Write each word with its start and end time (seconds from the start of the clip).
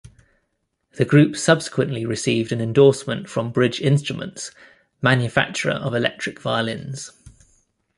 The 0.93 1.05
group 1.05 1.35
subsequently 1.37 2.07
received 2.07 2.51
an 2.51 2.59
endorsement 2.59 3.29
from 3.29 3.51
Bridge 3.51 3.79
Instruments, 3.79 4.49
manufacturer 4.99 5.73
of 5.73 5.93
electric 5.93 6.39
violins. 6.39 7.11